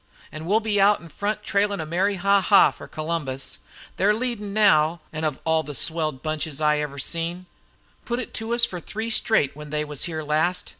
[0.31, 2.41] An' we 'll be out in front trailin' a merry 'Ha!
[2.41, 3.59] Ha!' fer Columbus.
[3.97, 7.45] They're leadin' now, an' of all the swelled bunches I ever seen!
[8.03, 10.69] Put it to us fer three straight when they was here last.